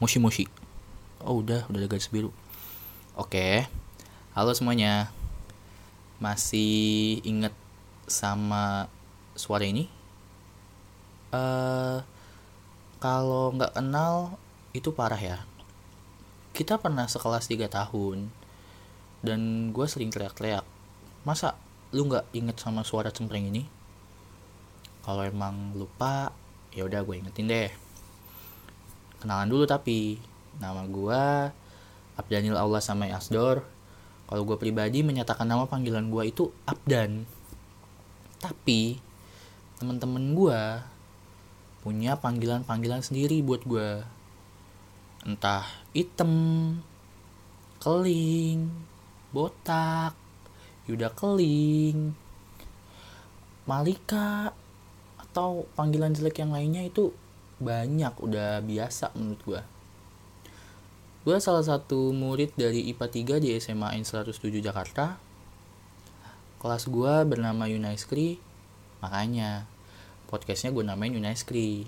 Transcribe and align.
Mushi 0.00 0.16
Mushi. 0.16 0.48
Oh 1.20 1.44
udah, 1.44 1.68
udah 1.68 1.76
ada 1.76 1.84
garis 1.84 2.08
biru. 2.08 2.32
Oke, 3.20 3.68
halo 4.32 4.56
semuanya. 4.56 5.12
Masih 6.16 7.20
inget 7.20 7.52
sama 8.08 8.88
suara 9.36 9.68
ini? 9.68 9.92
Eh, 11.36 12.00
kalau 12.96 13.52
nggak 13.52 13.76
kenal 13.76 14.40
itu 14.72 14.88
parah 14.88 15.20
ya. 15.20 15.44
Kita 16.56 16.80
pernah 16.80 17.04
sekelas 17.04 17.44
3 17.44 17.68
tahun 17.68 18.32
dan 19.20 19.68
gue 19.68 19.84
sering 19.84 20.08
teriak-teriak. 20.08 20.64
Masa 21.28 21.60
lu 21.92 22.08
nggak 22.08 22.24
inget 22.32 22.56
sama 22.56 22.88
suara 22.88 23.12
cempreng 23.12 23.52
ini? 23.52 23.68
Kalau 25.04 25.28
emang 25.28 25.76
lupa, 25.76 26.32
ya 26.72 26.88
udah 26.88 27.04
gue 27.04 27.20
ingetin 27.20 27.52
deh 27.52 27.89
kenalan 29.20 29.48
dulu 29.52 29.64
tapi. 29.68 30.18
Nama 30.60 30.82
gue 30.88 31.22
Abdanil 32.18 32.56
Allah 32.56 32.80
sama 32.82 33.06
Asdor. 33.12 33.62
Kalau 34.26 34.42
gue 34.44 34.56
pribadi 34.56 35.04
menyatakan 35.04 35.46
nama 35.46 35.68
panggilan 35.68 36.08
gue 36.08 36.22
itu 36.26 36.50
Abdan. 36.64 37.24
Tapi 38.40 39.00
teman-teman 39.80 40.36
gue 40.36 40.60
punya 41.80 42.20
panggilan-panggilan 42.20 43.00
sendiri 43.00 43.40
buat 43.40 43.64
gue 43.64 44.04
entah 45.24 45.64
item 45.96 46.32
keling 47.80 48.68
botak 49.32 50.12
yuda 50.84 51.08
keling 51.16 52.12
malika 53.64 54.52
atau 55.16 55.64
panggilan 55.72 56.12
jelek 56.12 56.44
yang 56.44 56.52
lainnya 56.52 56.84
itu 56.84 57.16
banyak 57.60 58.16
udah 58.18 58.64
biasa 58.64 59.12
menurut 59.14 59.42
gue 59.44 59.62
gue 61.20 61.36
salah 61.36 61.60
satu 61.60 62.16
murid 62.16 62.56
dari 62.56 62.88
IPA 62.88 63.36
3 63.38 63.44
di 63.44 63.52
SMA 63.60 63.92
N 64.00 64.08
107 64.08 64.40
Jakarta. 64.64 65.20
Kelas 66.56 66.88
gue 66.88 67.14
bernama 67.28 67.68
Yunaiskri 67.68 68.40
makanya 69.04 69.68
podcastnya 70.32 70.72
gue 70.72 70.80
namain 70.80 71.12
Yunaiskri 71.12 71.84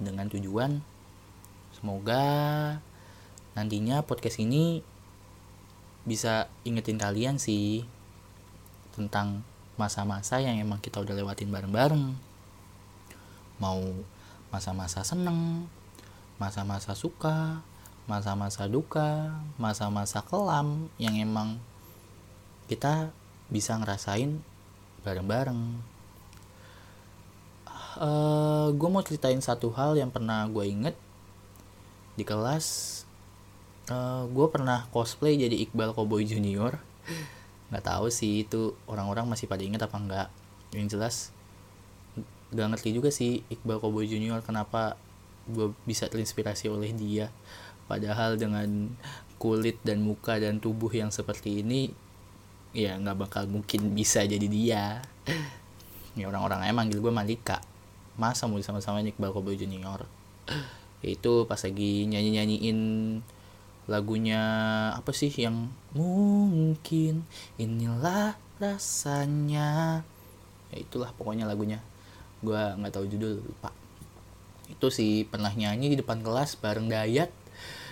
dengan 0.00 0.32
tujuan 0.32 0.80
semoga 1.76 2.24
nantinya 3.52 4.04
podcast 4.04 4.40
ini 4.40 4.80
bisa 6.04 6.48
ingetin 6.64 6.96
kalian 6.96 7.36
sih 7.36 7.84
tentang 8.96 9.44
masa-masa 9.76 10.40
yang 10.40 10.60
emang 10.60 10.80
kita 10.80 11.00
udah 11.00 11.16
lewatin 11.16 11.48
bareng-bareng. 11.48 12.04
Mau 13.60 13.80
masa-masa 14.50 15.06
seneng, 15.06 15.70
masa-masa 16.36 16.92
suka, 16.98 17.62
masa-masa 18.10 18.66
duka, 18.66 19.38
masa-masa 19.54 20.18
kelam 20.26 20.90
yang 20.98 21.14
emang 21.14 21.62
kita 22.66 23.14
bisa 23.46 23.78
ngerasain 23.78 24.42
bareng-bareng. 25.06 25.78
Uh, 27.98 28.06
eh, 28.06 28.66
gue 28.74 28.88
mau 28.90 29.02
ceritain 29.02 29.38
satu 29.42 29.70
hal 29.74 29.98
yang 29.98 30.10
pernah 30.10 30.46
gue 30.50 30.66
inget 30.66 30.96
di 32.18 32.26
kelas. 32.26 33.02
Uh, 33.90 34.26
gue 34.30 34.46
pernah 34.50 34.86
cosplay 34.94 35.34
jadi 35.38 35.66
Iqbal 35.66 35.94
Cowboy 35.94 36.26
Junior. 36.26 36.78
Nggak 37.70 37.86
tahu 37.86 38.06
sih 38.10 38.46
itu 38.46 38.74
orang-orang 38.90 39.26
masih 39.30 39.46
pada 39.46 39.62
inget 39.62 39.82
apa 39.82 39.96
enggak. 39.98 40.28
Yang 40.74 40.86
jelas 40.94 41.16
gak 42.50 42.68
ngerti 42.74 42.90
juga 42.94 43.14
sih 43.14 43.46
Iqbal 43.46 43.78
Cowboy 43.78 44.10
Junior 44.10 44.42
kenapa 44.42 44.98
gue 45.50 45.74
bisa 45.86 46.06
terinspirasi 46.06 46.70
oleh 46.70 46.94
dia. 46.94 47.30
Padahal 47.90 48.38
dengan 48.38 48.94
kulit 49.40 49.80
dan 49.82 50.04
muka 50.04 50.38
dan 50.38 50.62
tubuh 50.62 50.92
yang 50.92 51.10
seperti 51.10 51.64
ini 51.64 51.90
ya 52.70 52.94
nggak 52.94 53.18
bakal 53.18 53.44
mungkin 53.50 53.94
bisa 53.94 54.22
jadi 54.22 54.46
dia. 54.46 55.02
Ya 56.18 56.26
orang-orang 56.26 56.66
emang 56.66 56.90
gitu 56.90 57.06
gue 57.06 57.14
Malika. 57.14 57.62
Masa 58.18 58.50
mau 58.50 58.58
sama-sama 58.62 59.02
Iqbal 59.02 59.30
Cowboy 59.30 59.54
Junior? 59.54 60.06
Itu 61.00 61.46
pas 61.46 61.62
lagi 61.62 62.04
nyanyi-nyanyiin 62.10 62.78
lagunya 63.90 64.42
apa 64.94 65.10
sih 65.10 65.30
yang 65.34 65.70
mungkin 65.94 67.26
inilah 67.58 68.36
rasanya. 68.62 70.02
Ya 70.70 70.76
itulah 70.78 71.10
pokoknya 71.14 71.46
lagunya 71.46 71.82
gue 72.40 72.62
nggak 72.80 72.92
tahu 72.92 73.04
judul 73.08 73.40
lupa. 73.40 73.70
Itu 74.70 74.88
sih 74.88 75.28
pernah 75.28 75.50
nyanyi 75.52 75.92
di 75.92 75.96
depan 76.00 76.24
kelas 76.24 76.56
bareng 76.60 76.88
Dayat. 76.88 77.32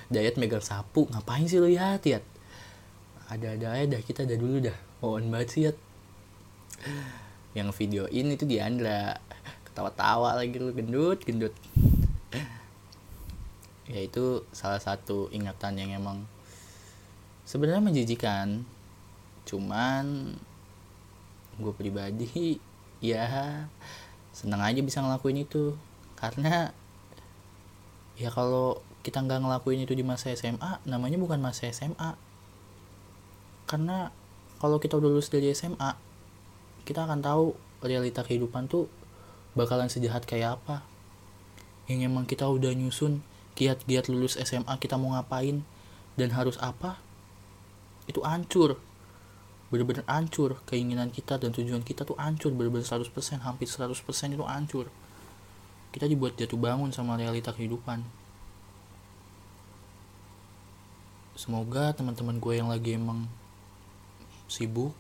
Dayat 0.09 0.41
megang 0.41 0.65
sapu. 0.65 1.05
Ngapain 1.11 1.45
sih 1.45 1.61
lo 1.61 1.69
ya 1.69 2.01
Tiat 2.01 2.39
ada 3.29 3.53
ada 3.53 3.77
aja 3.77 3.85
dah 3.97 4.01
kita 4.01 4.25
dah 4.25 4.39
dulu 4.41 4.57
dah. 4.65 4.79
Mohon 5.05 5.25
banget 5.29 5.49
sih 5.53 5.63
ya 5.69 5.73
yang 7.53 7.69
video 7.77 8.09
ini 8.09 8.41
itu 8.41 8.49
di 8.49 8.57
Andra. 8.57 9.21
Ketawa-tawa 9.69 10.41
lagi 10.41 10.57
lu 10.57 10.73
gendut 10.73 11.21
gendut. 11.29 11.53
Ya 13.89 14.01
itu 14.05 14.45
salah 14.53 14.81
satu 14.81 15.29
ingatan 15.29 15.77
yang 15.77 16.01
emang 16.01 16.25
sebenarnya 17.45 17.85
menjijikan. 17.85 18.65
Cuman 19.45 20.37
gue 21.61 21.73
pribadi 21.77 22.57
ya 23.05 23.69
senang 24.39 24.63
aja 24.63 24.79
bisa 24.79 25.03
ngelakuin 25.03 25.43
itu. 25.43 25.75
Karena 26.15 26.71
ya 28.15 28.31
kalau 28.31 28.79
kita 29.03 29.19
nggak 29.27 29.43
ngelakuin 29.43 29.83
itu 29.83 29.99
di 29.99 30.07
masa 30.07 30.31
SMA 30.35 30.83
namanya 30.87 31.19
bukan 31.19 31.39
masa 31.39 31.71
SMA 31.71 32.19
karena 33.71 34.11
kalau 34.59 34.83
kita 34.83 34.99
udah 34.99 35.07
lulus 35.07 35.31
dari 35.31 35.55
SMA 35.55 35.95
kita 36.83 37.07
akan 37.07 37.23
tahu 37.23 37.55
realita 37.83 38.27
kehidupan 38.27 38.67
tuh 38.67 38.91
bakalan 39.55 39.91
sejahat 39.91 40.23
kayak 40.25 40.63
apa. 40.63 40.87
Yang 41.91 42.11
emang 42.11 42.25
kita 42.29 42.47
udah 42.47 42.73
nyusun 42.75 43.23
kiat-kiat 43.59 44.07
lulus 44.07 44.39
SMA 44.39 44.71
kita 44.79 44.95
mau 44.95 45.19
ngapain 45.19 45.67
dan 46.15 46.31
harus 46.31 46.55
apa 46.63 46.99
itu 48.07 48.23
hancur 48.23 48.79
bener-bener 49.69 50.05
hancur. 50.09 50.61
Keinginan 50.65 51.13
kita 51.13 51.37
dan 51.37 51.53
tujuan 51.53 51.85
kita 51.85 52.05
tuh 52.05 52.17
hancur 52.17 52.53
bener-bener 52.53 52.85
100% 52.85 53.13
hampir 53.45 53.69
100% 53.69 53.93
itu 54.35 54.45
hancur. 54.45 54.87
Kita 55.93 56.05
dibuat 56.05 56.37
jatuh 56.37 56.61
bangun 56.61 56.93
sama 56.93 57.17
realita 57.17 57.53
kehidupan. 57.53 58.05
Semoga 61.39 61.95
teman-teman 61.95 62.43
gue 62.43 62.55
yang 62.59 62.67
lagi 62.67 62.99
emang 62.99 63.31
sibuk 64.51 64.91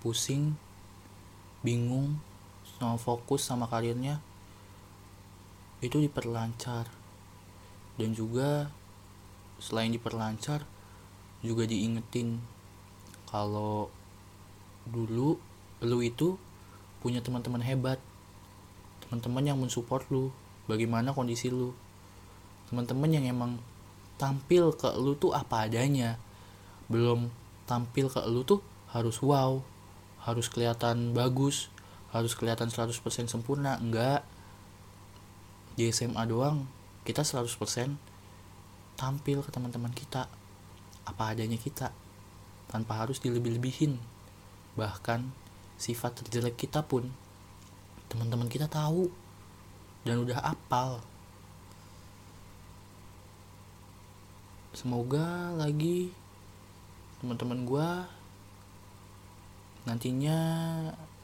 pusing 0.00 0.56
bingung 1.62 2.18
sama 2.80 2.98
fokus 2.98 3.46
sama 3.46 3.68
karirnya 3.68 4.18
itu 5.84 5.98
diperlancar. 5.98 6.88
Dan 8.00 8.16
juga 8.16 8.72
selain 9.60 9.92
diperlancar 9.92 10.64
juga 11.44 11.68
diingetin 11.68 12.40
kalau 13.32 13.88
dulu 14.84 15.40
lu 15.80 15.98
itu 16.04 16.36
punya 17.00 17.24
teman-teman 17.24 17.64
hebat. 17.64 17.96
Teman-teman 19.08 19.42
yang 19.42 19.58
mensupport 19.58 20.04
lu. 20.12 20.28
Bagaimana 20.68 21.16
kondisi 21.16 21.48
lu? 21.48 21.72
Teman-teman 22.68 23.10
yang 23.10 23.24
emang 23.26 23.58
tampil 24.20 24.76
ke 24.76 24.92
lu 25.00 25.16
tuh 25.16 25.32
apa 25.32 25.66
adanya. 25.66 26.20
Belum 26.86 27.32
tampil 27.64 28.12
ke 28.12 28.20
lu 28.28 28.44
tuh 28.44 28.60
harus 28.92 29.18
wow. 29.24 29.64
Harus 30.22 30.52
kelihatan 30.52 31.16
bagus. 31.16 31.72
Harus 32.12 32.36
kelihatan 32.36 32.68
100% 32.68 32.92
sempurna. 33.26 33.80
Enggak. 33.80 34.22
Di 35.74 35.88
SMA 35.88 36.28
doang 36.28 36.68
kita 37.02 37.24
100% 37.24 37.48
tampil 38.94 39.40
ke 39.40 39.50
teman-teman 39.50 39.90
kita. 39.90 40.28
Apa 41.02 41.34
adanya 41.34 41.58
kita 41.58 41.90
tanpa 42.72 43.04
harus 43.04 43.20
dilebih-lebihin. 43.20 44.00
Bahkan 44.80 45.20
sifat 45.76 46.24
terjelek 46.24 46.56
kita 46.56 46.80
pun 46.80 47.12
teman-teman 48.08 48.48
kita 48.48 48.64
tahu 48.64 49.12
dan 50.08 50.24
udah 50.24 50.40
apal. 50.40 51.04
Semoga 54.72 55.52
lagi 55.52 56.16
teman-teman 57.20 57.68
gue 57.68 57.90
nantinya 59.84 60.38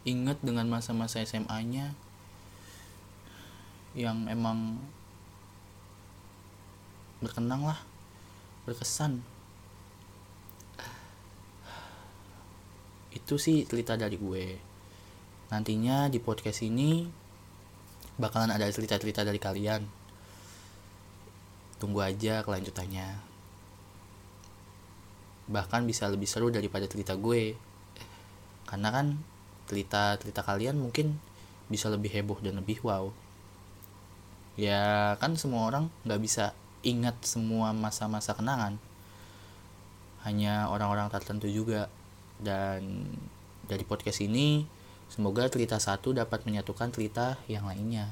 inget 0.04 0.38
dengan 0.44 0.68
masa-masa 0.68 1.24
SMA-nya 1.24 1.96
yang 3.96 4.28
emang 4.28 4.78
berkenang 7.18 7.66
lah 7.66 7.80
berkesan 8.62 9.24
itu 13.18 13.34
sih 13.36 13.66
cerita 13.66 13.98
dari 13.98 14.14
gue. 14.14 14.46
Nantinya 15.50 16.06
di 16.06 16.22
podcast 16.22 16.62
ini 16.62 17.02
bakalan 18.14 18.54
ada 18.54 18.70
cerita-cerita 18.70 19.26
dari 19.26 19.42
kalian. 19.42 19.82
Tunggu 21.82 21.98
aja 22.02 22.46
kelanjutannya. 22.46 23.08
Bahkan 25.50 25.82
bisa 25.88 26.06
lebih 26.06 26.30
seru 26.30 26.54
daripada 26.54 26.86
cerita 26.86 27.18
gue. 27.18 27.58
Karena 28.68 28.94
kan 28.94 29.18
cerita 29.66 30.14
cerita 30.16 30.46
kalian 30.46 30.78
mungkin 30.78 31.18
bisa 31.66 31.90
lebih 31.90 32.14
heboh 32.14 32.38
dan 32.40 32.60
lebih 32.62 32.80
wow. 32.86 33.10
Ya 34.58 35.14
kan 35.22 35.38
semua 35.38 35.70
orang 35.70 35.90
nggak 36.04 36.20
bisa 36.22 36.52
ingat 36.82 37.18
semua 37.22 37.70
masa-masa 37.72 38.34
kenangan. 38.34 38.76
Hanya 40.26 40.68
orang-orang 40.68 41.08
tertentu 41.08 41.46
juga 41.46 41.86
dan 42.38 43.06
dari 43.68 43.84
podcast 43.84 44.24
ini 44.24 44.64
semoga 45.10 45.46
cerita 45.50 45.76
satu 45.76 46.16
dapat 46.16 46.46
menyatukan 46.48 46.88
cerita 46.94 47.36
yang 47.50 47.68
lainnya. 47.68 48.10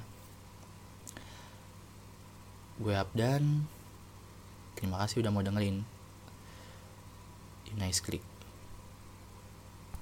Gue 2.77 2.93
Abdan 2.93 3.65
terima 4.77 5.01
kasih 5.01 5.25
udah 5.25 5.33
mau 5.33 5.41
dengerin. 5.41 5.81
Nice 7.77 8.01
click 8.01 8.36